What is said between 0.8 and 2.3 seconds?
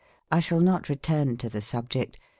return to the subject.